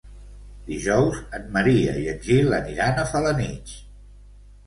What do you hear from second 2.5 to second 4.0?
aniran a Felanitx.